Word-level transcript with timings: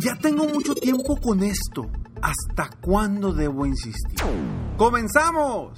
Ya 0.00 0.14
tengo 0.14 0.44
mucho 0.44 0.76
tiempo 0.76 1.16
con 1.16 1.42
esto. 1.42 1.90
¿Hasta 2.22 2.70
cuándo 2.80 3.32
debo 3.32 3.66
insistir? 3.66 4.16
¡Comenzamos! 4.76 5.76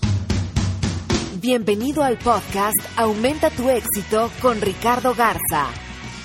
Bienvenido 1.40 2.02
al 2.02 2.18
podcast 2.18 2.76
Aumenta 2.98 3.48
tu 3.48 3.70
éxito 3.70 4.30
con 4.42 4.60
Ricardo 4.60 5.14
Garza, 5.14 5.68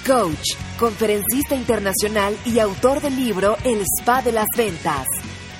coach, 0.05 0.55
conferencista 0.77 1.55
internacional 1.55 2.35
y 2.43 2.59
autor 2.59 2.99
del 2.99 3.15
libro 3.15 3.55
El 3.63 3.81
Spa 3.99 4.21
de 4.21 4.33
las 4.33 4.47
Ventas. 4.57 5.07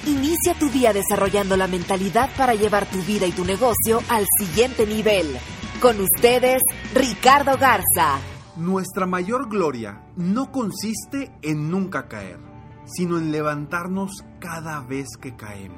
Inicia 0.06 0.56
tu 0.56 0.70
día 0.70 0.92
desarrollando 0.92 1.56
la 1.56 1.68
mentalidad 1.68 2.30
para 2.36 2.54
llevar 2.54 2.86
tu 2.86 3.02
vida 3.04 3.26
y 3.28 3.32
tu 3.32 3.46
negocio 3.46 4.02
al 4.10 4.26
siguiente 4.40 4.86
nivel. 4.86 5.38
Con 5.80 6.02
ustedes, 6.02 6.62
Ricardo 6.94 7.58
Garza. 7.58 8.35
Nuestra 8.58 9.06
mayor 9.06 9.50
gloria 9.50 10.02
no 10.16 10.50
consiste 10.50 11.30
en 11.42 11.70
nunca 11.70 12.08
caer, 12.08 12.40
sino 12.86 13.18
en 13.18 13.30
levantarnos 13.30 14.24
cada 14.40 14.80
vez 14.80 15.08
que 15.20 15.36
caemos. 15.36 15.78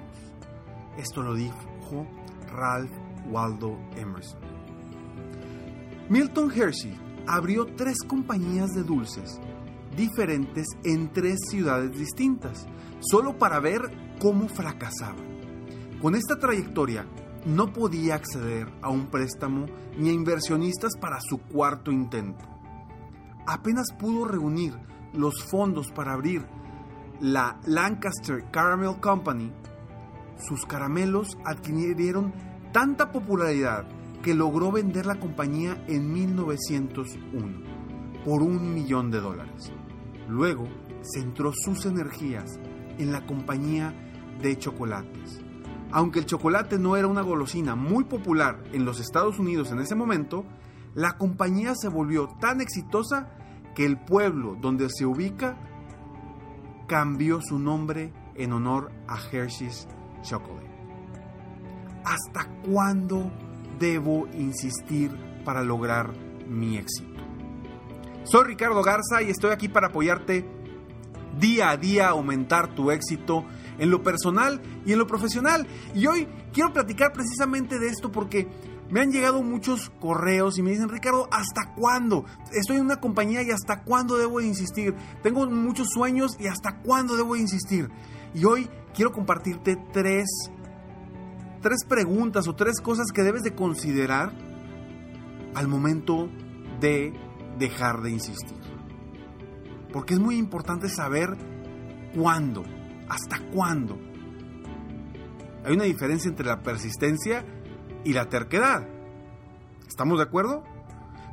Esto 0.96 1.24
lo 1.24 1.34
dijo 1.34 2.06
Ralph 2.52 2.92
Waldo 3.32 3.80
Emerson. 3.96 4.40
Milton 6.08 6.52
Hershey 6.52 6.96
abrió 7.26 7.66
tres 7.66 7.98
compañías 8.08 8.70
de 8.76 8.84
dulces 8.84 9.40
diferentes 9.96 10.68
en 10.84 11.12
tres 11.12 11.40
ciudades 11.50 11.98
distintas, 11.98 12.68
solo 13.00 13.40
para 13.40 13.60
ver 13.60 13.82
cómo 14.20 14.48
fracasaban. 14.48 15.26
Con 16.00 16.14
esta 16.14 16.38
trayectoria, 16.38 17.08
no 17.48 17.74
podía 17.74 18.14
acceder 18.14 18.72
a 18.84 18.90
un 18.90 19.08
préstamo 19.08 19.66
ni 19.98 20.10
a 20.10 20.14
inversionistas 20.14 20.96
para 21.02 21.18
su 21.20 21.40
cuarto 21.40 21.92
intento. 21.92 22.57
Apenas 23.48 23.88
pudo 23.98 24.26
reunir 24.26 24.74
los 25.14 25.44
fondos 25.44 25.90
para 25.92 26.12
abrir 26.14 26.46
la 27.22 27.60
Lancaster 27.66 28.44
Caramel 28.52 29.00
Company, 29.00 29.52
sus 30.38 30.66
caramelos 30.66 31.38
adquirieron 31.46 32.34
tanta 32.72 33.12
popularidad 33.12 33.88
que 34.22 34.36
logró 34.36 34.72
vender 34.72 35.06
la 35.06 35.16
compañía 35.16 35.84
en 35.88 36.12
1901 36.12 37.62
por 38.26 38.42
un 38.44 38.74
millón 38.74 39.10
de 39.12 39.22
dólares. 39.22 39.72
Luego 40.28 40.68
centró 41.02 41.54
sus 41.54 41.86
energías 41.86 42.60
en 42.98 43.12
la 43.12 43.26
compañía 43.26 43.94
de 44.42 44.58
chocolates. 44.58 45.40
Aunque 45.92 46.20
el 46.20 46.26
chocolate 46.26 46.78
no 46.78 46.98
era 46.98 47.08
una 47.08 47.22
golosina 47.22 47.76
muy 47.76 48.04
popular 48.04 48.62
en 48.74 48.84
los 48.84 49.00
Estados 49.00 49.40
Unidos 49.40 49.72
en 49.72 49.80
ese 49.80 49.96
momento, 49.96 50.44
la 50.98 51.16
compañía 51.16 51.76
se 51.76 51.90
volvió 51.90 52.28
tan 52.40 52.60
exitosa 52.60 53.30
que 53.76 53.86
el 53.86 54.00
pueblo 54.00 54.58
donde 54.60 54.90
se 54.90 55.06
ubica 55.06 55.56
cambió 56.88 57.40
su 57.40 57.60
nombre 57.60 58.12
en 58.34 58.52
honor 58.52 58.92
a 59.08 59.20
Hershey's 59.32 59.88
Chocolate. 60.24 60.72
¿Hasta 62.04 62.50
cuándo 62.66 63.32
debo 63.78 64.26
insistir 64.34 65.16
para 65.46 65.62
lograr 65.62 66.14
mi 66.48 66.78
éxito? 66.78 67.22
Soy 68.24 68.46
Ricardo 68.46 68.82
Garza 68.82 69.22
y 69.22 69.30
estoy 69.30 69.52
aquí 69.52 69.68
para 69.68 69.90
apoyarte 69.90 70.50
día 71.40 71.70
a 71.70 71.78
día 71.78 72.08
a 72.08 72.12
aumentar 72.12 72.74
tu 72.74 72.90
éxito 72.90 73.46
en 73.78 73.92
lo 73.92 74.02
personal 74.02 74.60
y 74.84 74.94
en 74.94 74.98
lo 74.98 75.06
profesional. 75.06 75.68
Y 75.94 76.08
hoy 76.08 76.28
quiero 76.52 76.74
platicar 76.74 77.14
precisamente 77.14 77.78
de 77.78 77.88
esto 77.90 78.12
porque 78.12 78.48
me 78.90 79.02
han 79.02 79.12
llegado 79.12 79.44
muchos 79.44 79.92
correos 80.00 80.58
y 80.58 80.62
me 80.62 80.72
dicen, 80.72 80.90
Ricardo, 80.90 81.28
¿hasta 81.32 81.74
cuándo? 81.76 82.26
Estoy 82.54 82.78
en 82.78 82.86
una 82.86 83.02
compañía 83.02 83.42
y 83.44 83.52
hasta 83.52 83.84
cuándo 83.84 84.18
debo 84.18 84.40
de 84.40 84.48
insistir. 84.48 84.96
Tengo 85.24 85.46
muchos 85.48 85.90
sueños 85.90 86.38
y 86.40 86.48
hasta 86.48 86.80
cuándo 86.80 87.18
debo 87.18 87.34
de 87.34 87.42
insistir. 87.42 87.90
Y 88.34 88.46
hoy 88.46 88.70
quiero 88.94 89.12
compartirte 89.12 89.78
tres, 89.92 90.28
tres 91.62 91.84
preguntas 91.88 92.48
o 92.48 92.56
tres 92.56 92.80
cosas 92.82 93.08
que 93.14 93.24
debes 93.24 93.44
de 93.44 93.56
considerar 93.56 94.32
al 95.54 95.68
momento 95.68 96.30
de 96.80 97.14
dejar 97.60 98.02
de 98.02 98.12
insistir. 98.12 98.58
Porque 99.92 100.14
es 100.14 100.20
muy 100.20 100.38
importante 100.38 100.88
saber 100.88 101.36
cuándo, 102.16 102.64
hasta 103.10 103.40
cuándo. 103.52 103.98
Hay 105.66 105.74
una 105.74 105.84
diferencia 105.84 106.30
entre 106.30 106.46
la 106.46 106.62
persistencia 106.62 107.44
y 108.08 108.14
la 108.14 108.30
terquedad. 108.30 108.88
¿Estamos 109.86 110.18
de 110.18 110.24
acuerdo? 110.24 110.64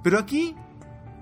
Pero 0.03 0.19
aquí 0.19 0.57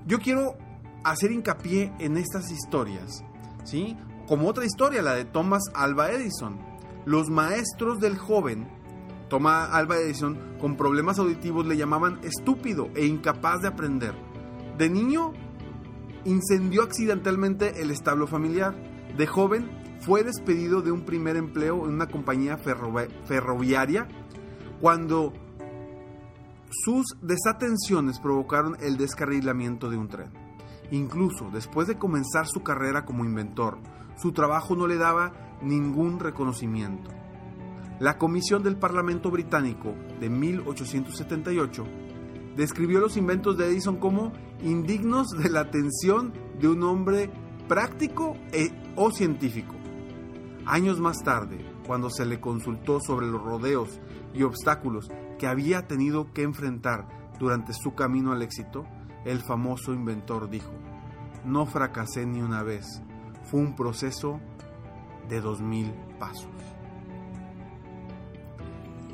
yo 0.06 0.18
quiero 0.18 0.56
hacer 1.04 1.30
hincapié 1.30 1.92
en 1.98 2.16
estas 2.16 2.50
historias, 2.50 3.22
¿sí? 3.62 3.98
Como 4.26 4.48
otra 4.48 4.64
historia, 4.64 5.02
la 5.02 5.14
de 5.14 5.26
Thomas 5.26 5.64
Alva 5.74 6.10
Edison. 6.10 6.58
Los 7.04 7.28
maestros 7.28 8.00
del 8.00 8.16
joven 8.16 8.66
Thomas 9.28 9.68
Alva 9.72 9.98
Edison 9.98 10.38
con 10.58 10.76
problemas 10.76 11.18
auditivos 11.18 11.66
le 11.66 11.76
llamaban 11.76 12.18
estúpido 12.22 12.88
e 12.94 13.04
incapaz 13.04 13.60
de 13.60 13.68
aprender. 13.68 14.14
De 14.78 14.88
niño 14.88 15.34
incendió 16.24 16.82
accidentalmente 16.82 17.82
el 17.82 17.90
establo 17.90 18.26
familiar. 18.26 18.74
De 19.18 19.26
joven 19.26 19.70
fue 20.00 20.24
despedido 20.24 20.80
de 20.80 20.92
un 20.92 21.04
primer 21.04 21.36
empleo 21.36 21.84
en 21.84 21.92
una 21.92 22.06
compañía 22.06 22.56
ferroviaria 22.56 24.08
cuando 24.80 25.32
sus 26.72 27.16
desatenciones 27.20 28.18
provocaron 28.18 28.76
el 28.80 28.96
descarrilamiento 28.96 29.90
de 29.90 29.96
un 29.96 30.08
tren. 30.08 30.30
Incluso 30.90 31.50
después 31.50 31.86
de 31.86 31.98
comenzar 31.98 32.46
su 32.46 32.62
carrera 32.62 33.04
como 33.04 33.24
inventor, 33.24 33.78
su 34.16 34.32
trabajo 34.32 34.74
no 34.74 34.86
le 34.86 34.96
daba 34.96 35.32
ningún 35.62 36.18
reconocimiento. 36.18 37.10
La 37.98 38.18
Comisión 38.18 38.62
del 38.62 38.76
Parlamento 38.76 39.30
Británico 39.30 39.94
de 40.18 40.28
1878 40.28 41.84
describió 42.56 43.00
los 43.00 43.16
inventos 43.16 43.56
de 43.56 43.66
Edison 43.66 43.96
como 43.96 44.32
indignos 44.62 45.28
de 45.28 45.48
la 45.48 45.60
atención 45.60 46.32
de 46.60 46.68
un 46.68 46.82
hombre 46.82 47.30
práctico 47.68 48.36
e, 48.52 48.70
o 48.96 49.10
científico. 49.10 49.74
Años 50.66 51.00
más 51.00 51.22
tarde, 51.22 51.58
cuando 51.86 52.10
se 52.10 52.26
le 52.26 52.40
consultó 52.40 53.00
sobre 53.00 53.26
los 53.26 53.42
rodeos 53.42 54.00
y 54.34 54.42
obstáculos 54.42 55.10
que 55.38 55.46
había 55.46 55.86
tenido 55.86 56.32
que 56.32 56.42
enfrentar 56.42 57.08
durante 57.38 57.72
su 57.72 57.94
camino 57.94 58.32
al 58.32 58.42
éxito, 58.42 58.84
el 59.24 59.40
famoso 59.40 59.92
inventor 59.92 60.48
dijo, 60.48 60.72
no 61.44 61.66
fracasé 61.66 62.26
ni 62.26 62.40
una 62.40 62.62
vez, 62.62 63.02
fue 63.44 63.60
un 63.60 63.74
proceso 63.74 64.40
de 65.28 65.40
dos 65.40 65.60
mil 65.60 65.92
pasos. 66.18 66.48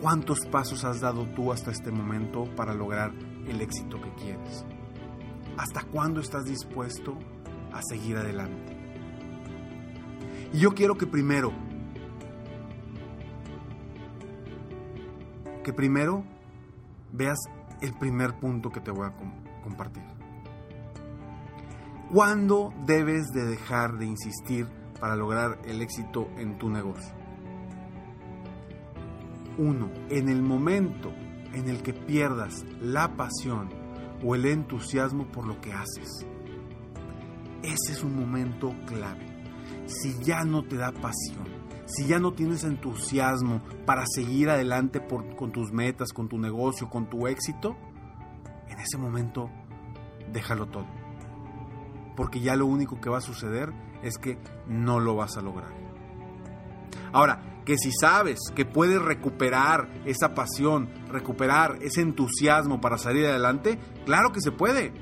¿Cuántos 0.00 0.46
pasos 0.46 0.84
has 0.84 1.00
dado 1.00 1.26
tú 1.34 1.52
hasta 1.52 1.70
este 1.70 1.90
momento 1.90 2.44
para 2.54 2.72
lograr 2.72 3.12
el 3.46 3.60
éxito 3.60 4.00
que 4.00 4.12
quieres? 4.14 4.64
¿Hasta 5.56 5.82
cuándo 5.82 6.20
estás 6.20 6.44
dispuesto 6.44 7.18
a 7.72 7.80
seguir 7.82 8.16
adelante? 8.16 8.76
Y 10.52 10.60
yo 10.60 10.74
quiero 10.74 10.96
que 10.96 11.06
primero, 11.06 11.52
que 15.68 15.74
primero 15.74 16.24
veas 17.12 17.36
el 17.82 17.92
primer 17.92 18.40
punto 18.40 18.70
que 18.70 18.80
te 18.80 18.90
voy 18.90 19.06
a 19.06 19.12
compartir. 19.62 20.02
¿Cuándo 22.10 22.72
debes 22.86 23.26
de 23.34 23.44
dejar 23.44 23.98
de 23.98 24.06
insistir 24.06 24.66
para 24.98 25.14
lograr 25.14 25.58
el 25.66 25.82
éxito 25.82 26.30
en 26.38 26.56
tu 26.56 26.70
negocio. 26.70 27.12
Uno, 29.58 29.90
en 30.08 30.30
el 30.30 30.40
momento 30.40 31.12
en 31.52 31.68
el 31.68 31.82
que 31.82 31.92
pierdas 31.92 32.64
la 32.80 33.14
pasión 33.14 33.68
o 34.24 34.34
el 34.34 34.46
entusiasmo 34.46 35.26
por 35.26 35.46
lo 35.46 35.60
que 35.60 35.74
haces. 35.74 36.26
Ese 37.62 37.92
es 37.92 38.02
un 38.02 38.18
momento 38.18 38.74
clave. 38.86 39.26
Si 39.84 40.18
ya 40.24 40.44
no 40.44 40.64
te 40.64 40.76
da 40.76 40.92
pasión, 40.92 41.57
si 41.88 42.06
ya 42.06 42.18
no 42.18 42.32
tienes 42.32 42.64
entusiasmo 42.64 43.62
para 43.86 44.04
seguir 44.06 44.50
adelante 44.50 45.00
con 45.06 45.52
tus 45.52 45.72
metas, 45.72 46.12
con 46.12 46.28
tu 46.28 46.38
negocio, 46.38 46.90
con 46.90 47.08
tu 47.08 47.26
éxito, 47.26 47.76
en 48.68 48.78
ese 48.78 48.98
momento 48.98 49.50
déjalo 50.32 50.66
todo. 50.66 50.86
Porque 52.14 52.40
ya 52.40 52.56
lo 52.56 52.66
único 52.66 53.00
que 53.00 53.08
va 53.08 53.18
a 53.18 53.22
suceder 53.22 53.72
es 54.02 54.18
que 54.18 54.38
no 54.66 55.00
lo 55.00 55.16
vas 55.16 55.38
a 55.38 55.40
lograr. 55.40 55.72
Ahora, 57.12 57.62
que 57.64 57.78
si 57.78 57.90
sabes 57.90 58.38
que 58.54 58.66
puedes 58.66 59.00
recuperar 59.00 59.88
esa 60.04 60.34
pasión, 60.34 60.90
recuperar 61.10 61.78
ese 61.80 62.02
entusiasmo 62.02 62.80
para 62.80 62.98
salir 62.98 63.26
adelante, 63.26 63.78
claro 64.04 64.30
que 64.30 64.40
se 64.40 64.52
puede. 64.52 64.92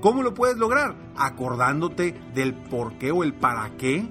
¿Cómo 0.00 0.22
lo 0.22 0.32
puedes 0.32 0.56
lograr? 0.56 0.96
Acordándote 1.16 2.12
del 2.34 2.54
por 2.54 2.96
qué 2.98 3.10
o 3.10 3.24
el 3.24 3.34
para 3.34 3.76
qué 3.76 4.08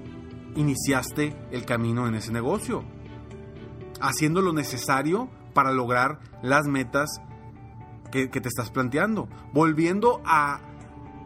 iniciaste 0.56 1.36
el 1.50 1.64
camino 1.64 2.06
en 2.06 2.14
ese 2.14 2.32
negocio. 2.32 2.84
Haciendo 4.00 4.40
lo 4.42 4.52
necesario 4.52 5.28
para 5.54 5.72
lograr 5.72 6.20
las 6.42 6.66
metas 6.66 7.20
que, 8.10 8.28
te 8.28 8.48
estás 8.48 8.70
planteando. 8.70 9.28
Volviendo 9.52 10.22
a, 10.24 10.60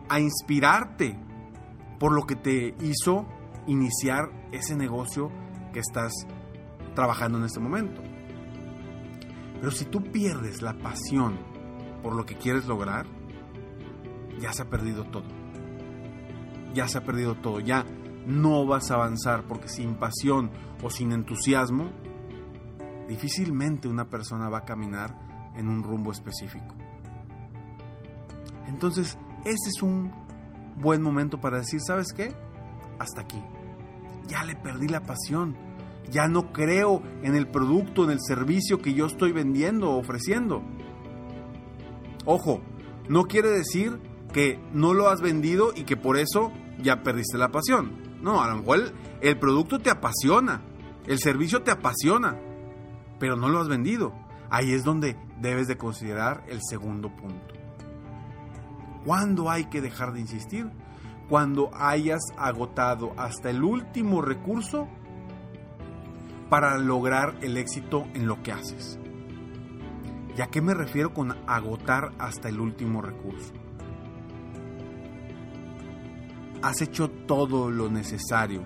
a 0.08 0.20
inspirarte 0.20 1.18
por 1.98 2.12
lo 2.12 2.26
que 2.26 2.36
te 2.36 2.74
hizo 2.80 3.26
iniciar 3.66 4.30
ese 4.52 4.76
negocio 4.76 5.30
que 5.72 5.80
estás 5.80 6.12
trabajando 6.94 7.38
en 7.38 7.44
este 7.44 7.60
momento. 7.60 8.02
Pero 9.60 9.70
si 9.70 9.84
tú 9.84 10.02
pierdes 10.02 10.62
la 10.62 10.74
pasión 10.74 11.38
por 12.02 12.16
lo 12.16 12.26
que 12.26 12.36
quieres 12.36 12.66
lograr, 12.66 13.06
ya 14.40 14.52
se 14.52 14.62
ha 14.62 14.68
perdido 14.68 15.04
todo. 15.04 15.28
Ya 16.74 16.88
se 16.88 16.98
ha 16.98 17.04
perdido 17.04 17.36
todo. 17.36 17.60
Ya 17.60 17.86
no 18.26 18.66
vas 18.66 18.90
a 18.90 18.94
avanzar 18.94 19.44
porque 19.44 19.68
sin 19.68 19.94
pasión 19.94 20.50
o 20.82 20.90
sin 20.90 21.12
entusiasmo, 21.12 21.90
difícilmente 23.08 23.88
una 23.88 24.08
persona 24.08 24.48
va 24.48 24.58
a 24.58 24.64
caminar 24.64 25.52
en 25.56 25.68
un 25.68 25.82
rumbo 25.82 26.12
específico. 26.12 26.74
Entonces, 28.66 29.18
ese 29.44 29.68
es 29.68 29.82
un 29.82 30.12
buen 30.76 31.02
momento 31.02 31.40
para 31.40 31.58
decir, 31.58 31.80
¿sabes 31.86 32.12
qué? 32.12 32.32
Hasta 32.98 33.22
aquí. 33.22 33.42
Ya 34.28 34.44
le 34.44 34.56
perdí 34.56 34.88
la 34.88 35.02
pasión 35.02 35.56
ya 36.10 36.28
no 36.28 36.52
creo 36.52 37.02
en 37.22 37.34
el 37.34 37.48
producto, 37.48 38.04
en 38.04 38.10
el 38.10 38.20
servicio 38.20 38.80
que 38.80 38.94
yo 38.94 39.06
estoy 39.06 39.32
vendiendo 39.32 39.90
o 39.90 39.98
ofreciendo. 39.98 40.62
Ojo, 42.24 42.60
no 43.08 43.24
quiere 43.24 43.48
decir 43.48 43.98
que 44.32 44.60
no 44.72 44.94
lo 44.94 45.08
has 45.08 45.20
vendido 45.20 45.72
y 45.74 45.84
que 45.84 45.96
por 45.96 46.18
eso 46.18 46.52
ya 46.80 47.02
perdiste 47.02 47.38
la 47.38 47.50
pasión. 47.50 48.11
No, 48.22 48.40
a 48.40 48.48
lo 48.48 48.56
mejor 48.56 48.92
el, 49.20 49.38
producto 49.38 49.80
te 49.80 49.90
apasiona, 49.90 50.62
el 51.06 51.18
servicio 51.18 51.62
te 51.62 51.72
apasiona, 51.72 52.38
pero 53.18 53.36
no 53.36 53.48
lo 53.48 53.60
has 53.60 53.68
vendido. 53.68 54.14
Ahí 54.48 54.72
es 54.72 54.84
donde 54.84 55.16
debes 55.40 55.66
de 55.66 55.76
considerar 55.76 56.44
el 56.46 56.60
segundo 56.62 57.08
punto. 57.14 57.54
¿Cuándo 59.04 59.50
hay 59.50 59.64
que 59.64 59.80
dejar 59.80 60.12
de 60.12 60.20
insistir? 60.20 60.70
Cuando 61.28 61.70
hayas 61.74 62.20
agotado 62.36 63.12
hasta 63.16 63.50
el 63.50 63.64
último 63.64 64.22
recurso 64.22 64.86
para 66.48 66.78
lograr 66.78 67.38
el 67.40 67.56
éxito 67.56 68.04
en 68.14 68.26
lo 68.26 68.42
que 68.42 68.52
haces. 68.52 69.00
¿Y 70.36 70.42
a 70.42 70.46
qué 70.46 70.60
me 70.60 70.74
refiero 70.74 71.12
con 71.12 71.36
agotar 71.48 72.12
hasta 72.18 72.48
el 72.48 72.60
último 72.60 73.02
recurso? 73.02 73.52
¿Has 76.62 76.80
hecho 76.80 77.10
todo 77.10 77.70
lo 77.70 77.90
necesario 77.90 78.64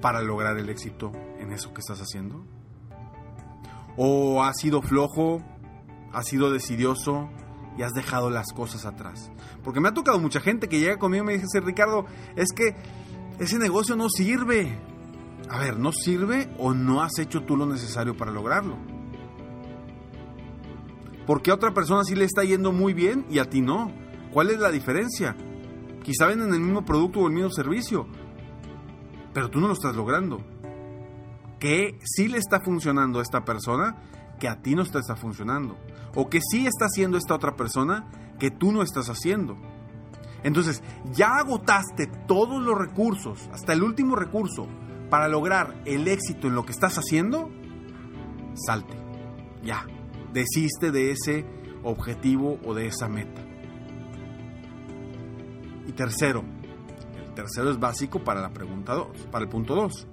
para 0.00 0.20
lograr 0.20 0.58
el 0.58 0.68
éxito 0.68 1.12
en 1.38 1.52
eso 1.52 1.72
que 1.72 1.80
estás 1.80 2.00
haciendo? 2.00 2.46
¿O 3.96 4.42
has 4.42 4.58
sido 4.58 4.82
flojo, 4.82 5.42
has 6.12 6.26
sido 6.26 6.52
decidioso 6.52 7.30
y 7.78 7.82
has 7.82 7.92
dejado 7.92 8.30
las 8.30 8.52
cosas 8.52 8.84
atrás? 8.84 9.30
Porque 9.64 9.80
me 9.80 9.88
ha 9.88 9.94
tocado 9.94 10.18
mucha 10.18 10.40
gente 10.40 10.68
que 10.68 10.78
llega 10.78 10.98
conmigo 10.98 11.24
y 11.24 11.26
me 11.26 11.38
dice, 11.38 11.60
Ricardo, 11.60 12.04
es 12.36 12.52
que 12.52 12.76
ese 13.38 13.58
negocio 13.58 13.96
no 13.96 14.08
sirve 14.10 14.78
a 15.48 15.58
ver, 15.58 15.78
¿no 15.78 15.92
sirve 15.92 16.48
o 16.58 16.74
no 16.74 17.02
has 17.02 17.18
hecho 17.18 17.42
tú 17.44 17.56
lo 17.56 17.66
necesario 17.66 18.16
para 18.16 18.32
lograrlo? 18.32 18.76
Porque 21.26 21.50
a 21.50 21.54
otra 21.54 21.72
persona 21.72 22.04
sí 22.04 22.14
le 22.14 22.24
está 22.24 22.42
yendo 22.44 22.72
muy 22.72 22.92
bien 22.94 23.26
y 23.30 23.38
a 23.38 23.48
ti 23.48 23.60
no. 23.60 23.92
¿Cuál 24.32 24.50
es 24.50 24.58
la 24.58 24.70
diferencia? 24.70 25.36
Quizá 26.06 26.26
venden 26.26 26.54
el 26.54 26.60
mismo 26.60 26.84
producto 26.84 27.18
o 27.18 27.26
el 27.26 27.32
mismo 27.32 27.50
servicio, 27.50 28.06
pero 29.34 29.50
tú 29.50 29.58
no 29.58 29.66
lo 29.66 29.72
estás 29.72 29.96
logrando. 29.96 30.40
Que 31.58 31.98
sí 32.04 32.28
le 32.28 32.38
está 32.38 32.60
funcionando 32.60 33.18
a 33.18 33.22
esta 33.22 33.44
persona 33.44 33.96
que 34.38 34.46
a 34.46 34.62
ti 34.62 34.76
no 34.76 34.84
te 34.84 35.00
está 35.00 35.16
funcionando. 35.16 35.76
O 36.14 36.30
que 36.30 36.40
sí 36.40 36.64
está 36.64 36.84
haciendo 36.84 37.18
esta 37.18 37.34
otra 37.34 37.56
persona 37.56 38.06
que 38.38 38.52
tú 38.52 38.70
no 38.70 38.82
estás 38.82 39.08
haciendo. 39.08 39.56
Entonces, 40.44 40.80
ya 41.10 41.38
agotaste 41.38 42.06
todos 42.28 42.62
los 42.62 42.78
recursos, 42.78 43.50
hasta 43.52 43.72
el 43.72 43.82
último 43.82 44.14
recurso, 44.14 44.68
para 45.10 45.26
lograr 45.26 45.74
el 45.86 46.06
éxito 46.06 46.46
en 46.46 46.54
lo 46.54 46.64
que 46.64 46.70
estás 46.70 46.98
haciendo, 46.98 47.50
salte. 48.54 48.96
Ya. 49.64 49.84
Desiste 50.32 50.92
de 50.92 51.10
ese 51.10 51.44
objetivo 51.82 52.60
o 52.64 52.74
de 52.74 52.86
esa 52.86 53.08
meta. 53.08 53.45
Y 55.86 55.92
tercero, 55.92 56.42
el 57.26 57.34
tercero 57.34 57.70
es 57.70 57.78
básico 57.78 58.22
para 58.22 58.40
la 58.40 58.50
pregunta 58.50 58.94
2, 58.94 59.28
para 59.30 59.44
el 59.44 59.50
punto 59.50 59.74
2. 59.74 60.08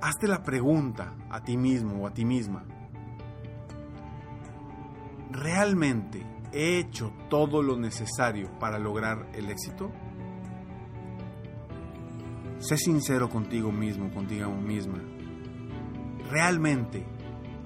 Hazte 0.00 0.26
la 0.26 0.42
pregunta 0.42 1.14
a 1.30 1.42
ti 1.42 1.56
mismo 1.56 2.02
o 2.02 2.06
a 2.06 2.12
ti 2.12 2.24
misma. 2.24 2.64
¿Realmente 5.30 6.26
he 6.52 6.78
hecho 6.78 7.12
todo 7.30 7.62
lo 7.62 7.76
necesario 7.76 8.50
para 8.58 8.78
lograr 8.78 9.28
el 9.32 9.48
éxito? 9.48 9.90
Sé 12.58 12.76
sincero 12.76 13.28
contigo 13.28 13.72
mismo, 13.72 14.12
contigo 14.12 14.50
misma. 14.50 14.98
¿Realmente 16.30 17.04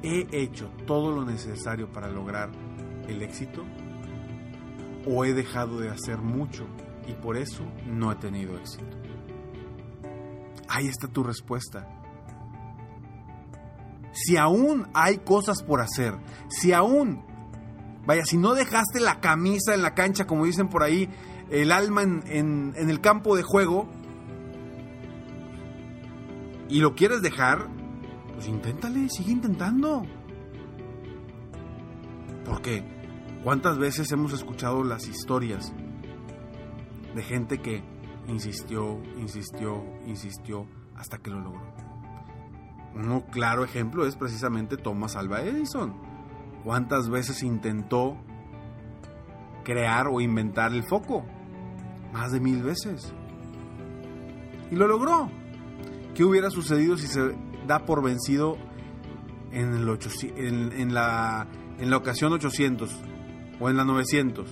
he 0.03 0.27
hecho 0.33 0.71
todo 0.87 1.11
lo 1.13 1.25
necesario 1.25 1.91
para 1.93 2.09
lograr 2.09 2.51
el 3.09 3.23
éxito? 3.23 3.65
¿O 5.07 5.25
he 5.25 5.33
dejado 5.33 5.79
de 5.79 5.89
hacer 5.89 6.19
mucho 6.19 6.67
y 7.07 7.13
por 7.13 7.37
eso 7.37 7.63
no 7.87 8.11
he 8.11 8.17
tenido 8.17 8.57
éxito? 8.59 8.97
Ahí 10.69 10.89
está 10.89 11.09
tu 11.09 11.23
respuesta. 11.23 11.89
Si 14.13 14.37
aún 14.37 14.89
hay 14.95 15.19
cosas 15.19 15.63
por 15.63 15.81
hacer, 15.81 16.15
si 16.49 16.73
aún, 16.73 17.25
vaya, 18.07 18.25
si 18.25 18.37
no 18.37 18.55
dejaste 18.55 18.99
la 18.99 19.21
camisa 19.21 19.75
en 19.75 19.83
la 19.83 19.95
cancha, 19.95 20.27
como 20.27 20.45
dicen 20.45 20.69
por 20.69 20.83
ahí, 20.83 21.09
el 21.51 21.71
alma 21.71 22.03
en, 22.03 22.73
en 22.75 22.91
el 22.91 23.01
campo 23.01 23.37
de 23.37 23.43
juego, 23.43 23.89
y 26.69 26.81
lo 26.81 26.95
quieres 26.95 27.23
dejar, 27.23 27.69
pues 28.35 28.49
inténtale, 28.49 29.09
sigue 29.09 29.33
intentando. 29.33 30.05
Porque, 32.45 32.85
¿cuántas 33.47 33.79
veces 33.79 34.11
hemos 34.11 34.33
escuchado 34.33 34.83
las 34.83 35.07
historias 35.07 35.73
de 37.15 37.23
gente 37.23 37.59
que 37.59 37.81
insistió, 38.27 39.01
insistió, 39.21 39.85
insistió 40.05 40.67
hasta 40.97 41.19
que 41.19 41.31
lo 41.31 41.39
logró? 41.39 41.63
Un 42.97 43.21
claro 43.31 43.63
ejemplo 43.63 44.05
es 44.05 44.17
precisamente 44.17 44.77
Thomas 44.77 45.15
Alva 45.15 45.43
Edison. 45.43 45.95
¿Cuántas 46.65 47.09
veces 47.09 47.45
intentó 47.45 48.17
crear 49.63 50.09
o 50.09 50.21
inventar 50.21 50.73
el 50.73 50.83
foco? 50.83 51.25
Más 52.13 52.33
de 52.33 52.41
mil 52.41 52.65
veces. 52.65 53.15
Y 54.73 54.75
lo 54.75 54.89
logró. 54.89 55.31
¿Qué 56.17 56.25
hubiera 56.25 56.51
sucedido 56.51 56.97
si 56.97 57.07
se 57.07 57.37
da 57.65 57.87
por 57.87 58.03
vencido 58.03 58.57
en, 59.53 59.73
el 59.73 59.99
en, 60.35 60.93
la, 60.93 61.47
en 61.79 61.91
la 61.91 61.97
ocasión 61.97 62.33
800 62.33 63.05
o 63.61 63.71
en 63.71 63.77
la 63.77 63.85
900? 63.85 64.49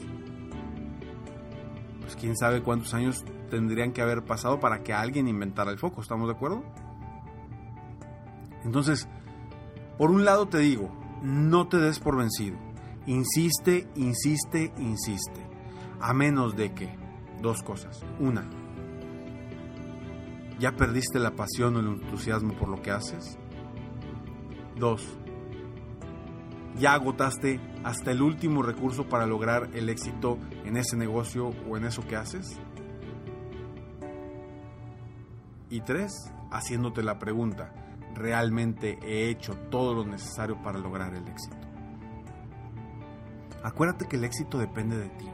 Pues 2.01 2.17
quién 2.17 2.37
sabe 2.37 2.63
cuántos 2.63 2.95
años 2.95 3.25
tendrían 3.51 3.93
que 3.93 4.03
haber 4.03 4.25
pasado 4.25 4.61
para 4.61 4.83
que 4.83 4.93
alguien 4.93 5.29
inventara 5.29 5.71
el 5.71 5.79
foco, 5.79 6.01
¿estamos 6.01 6.29
de 6.29 6.35
acuerdo? 6.35 6.63
Entonces, 8.65 9.09
por 9.99 10.11
un 10.11 10.25
lado 10.25 10.49
te 10.49 10.59
digo, 10.59 10.91
no 11.23 11.69
te 11.69 11.79
des 11.79 12.01
por 12.01 12.17
vencido. 12.17 12.57
Insiste, 13.07 13.89
insiste, 13.97 14.73
insiste. 14.79 15.47
A 16.01 16.15
menos 16.15 16.57
de 16.57 16.73
que, 16.73 16.97
dos 17.43 17.63
cosas. 17.63 18.05
Una, 18.19 18.49
¿Ya 20.59 20.73
perdiste 20.73 21.19
la 21.19 21.33
pasión 21.33 21.77
o 21.77 21.81
el 21.81 21.87
entusiasmo 21.87 22.55
por 22.55 22.69
lo 22.69 22.81
que 22.81 22.91
haces? 22.91 23.39
2. 24.79 25.19
¿Ya 26.79 26.95
agotaste 26.95 27.61
hasta 27.85 28.11
el 28.11 28.21
último 28.21 28.63
recurso 28.63 29.09
para 29.09 29.27
lograr 29.27 29.71
el 29.75 29.89
éxito 29.89 30.39
en 30.65 30.77
ese 30.77 30.97
negocio 30.97 31.51
o 31.69 31.77
en 31.77 31.85
eso 31.85 32.03
que 32.07 32.17
haces? 32.17 32.59
Y 35.71 35.81
3. 35.81 36.13
Haciéndote 36.51 37.03
la 37.03 37.19
pregunta, 37.19 37.73
¿realmente 38.15 38.99
he 39.03 39.29
hecho 39.29 39.55
todo 39.71 39.93
lo 39.93 40.05
necesario 40.05 40.63
para 40.63 40.79
lograr 40.79 41.15
el 41.15 41.27
éxito? 41.27 41.57
Acuérdate 43.65 44.07
que 44.07 44.17
el 44.17 44.25
éxito 44.25 44.59
depende 44.59 44.97
de 44.97 45.09
ti. 45.09 45.29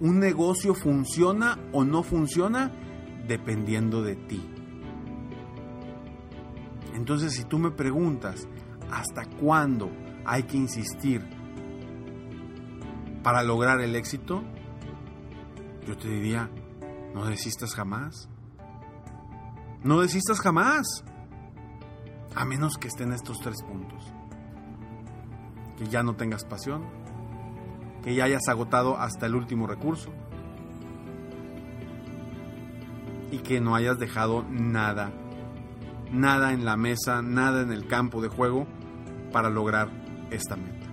Un 0.00 0.20
negocio 0.20 0.74
funciona 0.74 1.58
o 1.72 1.84
no 1.84 2.02
funciona 2.02 2.72
dependiendo 3.26 4.02
de 4.02 4.16
ti. 4.16 4.48
Entonces, 6.94 7.34
si 7.34 7.44
tú 7.44 7.58
me 7.58 7.70
preguntas 7.70 8.48
hasta 8.94 9.24
cuándo 9.24 9.90
hay 10.24 10.44
que 10.44 10.56
insistir 10.56 11.22
para 13.22 13.42
lograr 13.42 13.80
el 13.80 13.96
éxito, 13.96 14.42
yo 15.86 15.96
te 15.96 16.08
diría, 16.08 16.50
no 17.14 17.26
desistas 17.26 17.74
jamás. 17.74 18.28
No 19.82 20.00
desistas 20.00 20.40
jamás. 20.40 20.86
A 22.34 22.44
menos 22.44 22.78
que 22.78 22.88
estén 22.88 23.12
estos 23.12 23.38
tres 23.40 23.62
puntos. 23.62 24.12
Que 25.76 25.86
ya 25.86 26.02
no 26.02 26.14
tengas 26.14 26.44
pasión, 26.44 26.84
que 28.02 28.14
ya 28.14 28.24
hayas 28.24 28.48
agotado 28.48 28.96
hasta 28.98 29.26
el 29.26 29.34
último 29.34 29.66
recurso, 29.66 30.12
y 33.32 33.38
que 33.38 33.60
no 33.60 33.74
hayas 33.74 33.98
dejado 33.98 34.44
nada, 34.48 35.10
nada 36.12 36.52
en 36.52 36.64
la 36.64 36.76
mesa, 36.76 37.22
nada 37.22 37.62
en 37.62 37.72
el 37.72 37.88
campo 37.88 38.22
de 38.22 38.28
juego 38.28 38.68
para 39.34 39.50
lograr 39.50 39.90
esta 40.30 40.54
meta. 40.54 40.86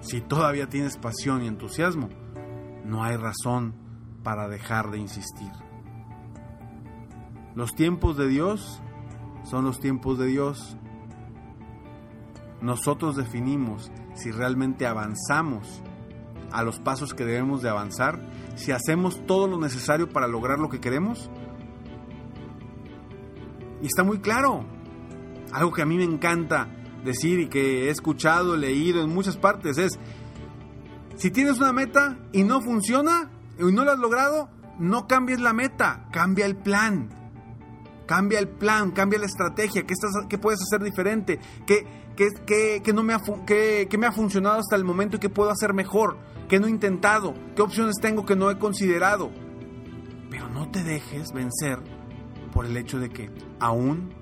Si 0.00 0.20
todavía 0.20 0.68
tienes 0.68 0.96
pasión 0.96 1.44
y 1.44 1.46
entusiasmo, 1.46 2.08
no 2.84 3.04
hay 3.04 3.16
razón 3.16 3.72
para 4.24 4.48
dejar 4.48 4.90
de 4.90 4.98
insistir. 4.98 5.52
Los 7.54 7.72
tiempos 7.76 8.16
de 8.16 8.26
Dios 8.26 8.82
son 9.44 9.64
los 9.64 9.78
tiempos 9.78 10.18
de 10.18 10.26
Dios. 10.26 10.76
Nosotros 12.60 13.14
definimos 13.14 13.92
si 14.14 14.32
realmente 14.32 14.88
avanzamos 14.88 15.84
a 16.50 16.64
los 16.64 16.80
pasos 16.80 17.14
que 17.14 17.24
debemos 17.24 17.62
de 17.62 17.68
avanzar, 17.68 18.18
si 18.56 18.72
hacemos 18.72 19.24
todo 19.24 19.46
lo 19.46 19.60
necesario 19.60 20.08
para 20.08 20.26
lograr 20.26 20.58
lo 20.58 20.68
que 20.68 20.80
queremos. 20.80 21.30
Y 23.80 23.86
está 23.86 24.02
muy 24.02 24.18
claro. 24.18 24.77
Algo 25.52 25.72
que 25.72 25.82
a 25.82 25.86
mí 25.86 25.96
me 25.96 26.04
encanta 26.04 26.68
decir 27.04 27.40
y 27.40 27.48
que 27.48 27.86
he 27.86 27.90
escuchado, 27.90 28.56
leído 28.56 29.02
en 29.02 29.10
muchas 29.14 29.36
partes 29.36 29.78
es, 29.78 29.98
si 31.16 31.30
tienes 31.30 31.58
una 31.58 31.72
meta 31.72 32.18
y 32.32 32.44
no 32.44 32.60
funciona 32.60 33.30
y 33.58 33.72
no 33.72 33.84
lo 33.84 33.92
has 33.92 33.98
logrado, 33.98 34.50
no 34.78 35.06
cambies 35.06 35.40
la 35.40 35.52
meta, 35.52 36.08
cambia 36.12 36.46
el 36.46 36.56
plan. 36.56 37.08
Cambia 38.06 38.38
el 38.38 38.48
plan, 38.48 38.92
cambia 38.92 39.18
la 39.18 39.26
estrategia, 39.26 39.82
qué, 39.82 39.92
estás, 39.92 40.12
qué 40.30 40.38
puedes 40.38 40.60
hacer 40.62 40.82
diferente, 40.82 41.38
qué, 41.66 41.86
qué, 42.16 42.80
qué 42.82 42.92
no 42.94 43.02
me 43.02 43.12
ha, 43.12 43.20
qué, 43.46 43.86
qué 43.90 43.98
me 43.98 44.06
ha 44.06 44.12
funcionado 44.12 44.60
hasta 44.60 44.76
el 44.76 44.84
momento 44.84 45.16
y 45.16 45.20
qué 45.20 45.28
puedo 45.28 45.50
hacer 45.50 45.74
mejor 45.74 46.16
que 46.48 46.58
no 46.58 46.66
he 46.66 46.70
intentado, 46.70 47.34
qué 47.54 47.62
opciones 47.62 47.96
tengo 48.00 48.24
que 48.24 48.34
no 48.34 48.50
he 48.50 48.58
considerado. 48.58 49.30
Pero 50.30 50.48
no 50.48 50.70
te 50.70 50.82
dejes 50.82 51.32
vencer 51.32 51.78
por 52.52 52.64
el 52.64 52.76
hecho 52.76 52.98
de 52.98 53.10
que 53.10 53.30
aún 53.60 54.14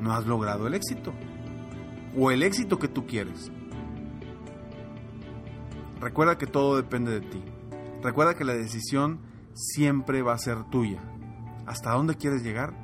no 0.00 0.12
has 0.12 0.26
logrado 0.26 0.66
el 0.66 0.74
éxito 0.74 1.12
o 2.16 2.30
el 2.30 2.42
éxito 2.42 2.78
que 2.78 2.88
tú 2.88 3.06
quieres. 3.06 3.50
Recuerda 6.00 6.38
que 6.38 6.46
todo 6.46 6.76
depende 6.76 7.12
de 7.12 7.20
ti. 7.20 7.42
Recuerda 8.02 8.34
que 8.34 8.44
la 8.44 8.54
decisión 8.54 9.20
siempre 9.54 10.22
va 10.22 10.34
a 10.34 10.38
ser 10.38 10.64
tuya. 10.64 11.02
Hasta 11.66 11.92
dónde 11.92 12.16
quieres 12.16 12.42
llegar 12.42 12.74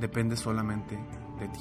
depende 0.00 0.36
solamente 0.36 0.96
de 1.38 1.48
ti. 1.48 1.60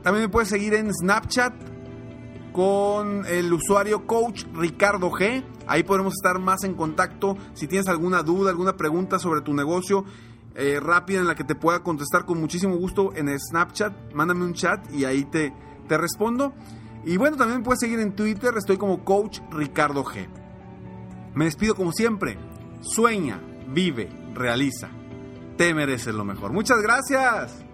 También 0.02 0.26
me 0.26 0.28
puedes 0.28 0.48
seguir 0.48 0.74
en 0.74 0.92
Snapchat 0.92 1.54
con 2.52 3.24
el 3.26 3.52
usuario 3.52 4.06
Coach 4.06 4.44
Ricardo 4.54 5.10
G. 5.10 5.44
Ahí 5.66 5.82
podremos 5.82 6.14
estar 6.14 6.38
más 6.40 6.64
en 6.64 6.74
contacto. 6.74 7.36
Si 7.54 7.66
tienes 7.66 7.88
alguna 7.88 8.22
duda, 8.22 8.50
alguna 8.50 8.76
pregunta 8.76 9.18
sobre 9.18 9.42
tu 9.42 9.54
negocio 9.54 10.04
eh, 10.54 10.80
rápida 10.80 11.20
en 11.20 11.28
la 11.28 11.36
que 11.36 11.44
te 11.44 11.54
pueda 11.54 11.84
contestar 11.84 12.24
con 12.24 12.40
muchísimo 12.40 12.76
gusto 12.76 13.12
en 13.14 13.28
Snapchat, 13.38 14.12
mándame 14.12 14.44
un 14.44 14.54
chat 14.54 14.92
y 14.92 15.04
ahí 15.04 15.24
te, 15.24 15.52
te 15.86 15.96
respondo. 15.96 16.52
Y 17.04 17.16
bueno, 17.16 17.36
también 17.36 17.62
puedes 17.62 17.78
seguir 17.78 18.00
en 18.00 18.16
Twitter, 18.16 18.52
estoy 18.56 18.76
como 18.76 19.04
Coach 19.04 19.38
Ricardo 19.52 20.04
G. 20.04 20.26
Me 21.34 21.44
despido 21.44 21.76
como 21.76 21.92
siempre. 21.92 22.38
Sueña, 22.80 23.40
vive, 23.68 24.08
realiza. 24.34 24.88
Te 25.56 25.72
mereces 25.74 26.14
lo 26.14 26.24
mejor. 26.24 26.52
Muchas 26.52 26.82
gracias. 26.82 27.67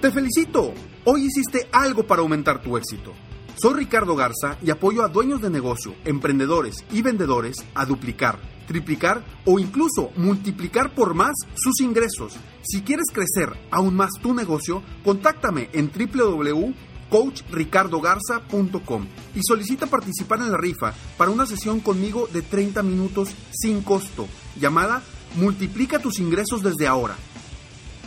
Te 0.00 0.10
felicito. 0.10 0.74
Hoy 1.04 1.24
hiciste 1.24 1.68
algo 1.72 2.06
para 2.06 2.20
aumentar 2.20 2.60
tu 2.60 2.76
éxito. 2.76 3.14
Soy 3.56 3.74
Ricardo 3.74 4.14
Garza 4.14 4.58
y 4.62 4.70
apoyo 4.70 5.02
a 5.02 5.08
dueños 5.08 5.40
de 5.40 5.48
negocio, 5.48 5.94
emprendedores 6.04 6.84
y 6.92 7.00
vendedores 7.00 7.64
a 7.74 7.86
duplicar, 7.86 8.38
triplicar 8.66 9.24
o 9.46 9.58
incluso 9.58 10.10
multiplicar 10.16 10.94
por 10.94 11.14
más 11.14 11.32
sus 11.54 11.80
ingresos. 11.80 12.36
Si 12.62 12.82
quieres 12.82 13.06
crecer 13.10 13.58
aún 13.70 13.96
más 13.96 14.10
tu 14.20 14.34
negocio, 14.34 14.82
contáctame 15.02 15.70
en 15.72 15.90
www 15.90 16.74
coachricardogarza.com 17.08 19.06
y 19.36 19.40
solicita 19.40 19.86
participar 19.86 20.40
en 20.40 20.50
la 20.50 20.58
rifa 20.58 20.92
para 21.16 21.30
una 21.30 21.46
sesión 21.46 21.78
conmigo 21.78 22.28
de 22.32 22.42
30 22.42 22.82
minutos 22.82 23.30
sin 23.52 23.82
costo, 23.82 24.26
llamada 24.60 25.02
Multiplica 25.36 25.98
tus 25.98 26.18
ingresos 26.18 26.62
desde 26.62 26.86
ahora. 26.86 27.14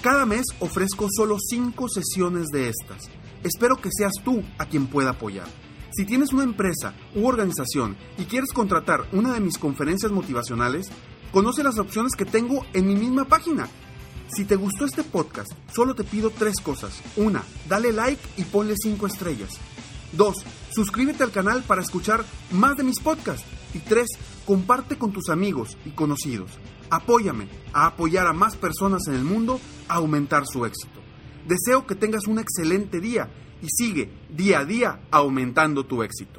Cada 0.01 0.25
mes 0.25 0.45
ofrezco 0.61 1.07
solo 1.13 1.37
5 1.37 1.89
sesiones 1.89 2.47
de 2.47 2.69
estas. 2.69 3.09
Espero 3.43 3.75
que 3.75 3.89
seas 3.91 4.13
tú 4.23 4.43
a 4.57 4.65
quien 4.65 4.87
pueda 4.87 5.11
apoyar. 5.11 5.47
Si 5.91 6.05
tienes 6.05 6.31
una 6.31 6.43
empresa 6.43 6.93
u 7.15 7.27
organización 7.27 7.97
y 8.17 8.23
quieres 8.23 8.53
contratar 8.53 9.07
una 9.11 9.33
de 9.33 9.41
mis 9.41 9.57
conferencias 9.57 10.11
motivacionales, 10.11 10.87
conoce 11.33 11.63
las 11.63 11.79
opciones 11.79 12.13
que 12.15 12.25
tengo 12.25 12.65
en 12.73 12.87
mi 12.87 12.95
misma 12.95 13.25
página 13.25 13.67
si 14.35 14.45
te 14.45 14.55
gustó 14.55 14.85
este 14.85 15.03
podcast, 15.03 15.51
solo 15.73 15.95
te 15.95 16.03
pido 16.03 16.29
tres 16.29 16.59
cosas. 16.61 17.01
Una, 17.15 17.43
dale 17.67 17.91
like 17.91 18.21
y 18.37 18.43
ponle 18.43 18.75
cinco 18.77 19.07
estrellas. 19.07 19.57
Dos, 20.11 20.37
suscríbete 20.73 21.23
al 21.23 21.31
canal 21.31 21.63
para 21.63 21.81
escuchar 21.81 22.25
más 22.51 22.77
de 22.77 22.83
mis 22.83 22.99
podcasts. 22.99 23.45
Y 23.73 23.79
tres, 23.79 24.07
comparte 24.45 24.97
con 24.97 25.11
tus 25.11 25.29
amigos 25.29 25.77
y 25.85 25.91
conocidos. 25.91 26.51
Apóyame 26.89 27.47
a 27.71 27.85
apoyar 27.85 28.25
a 28.25 28.33
más 28.33 28.55
personas 28.55 29.07
en 29.07 29.13
el 29.13 29.23
mundo 29.23 29.59
a 29.87 29.95
aumentar 29.95 30.43
su 30.47 30.65
éxito. 30.65 30.99
Deseo 31.47 31.85
que 31.85 31.95
tengas 31.95 32.25
un 32.27 32.39
excelente 32.39 32.99
día 32.99 33.29
y 33.61 33.67
sigue 33.69 34.11
día 34.29 34.59
a 34.59 34.65
día 34.65 35.01
aumentando 35.11 35.85
tu 35.85 36.01
éxito. 36.01 36.38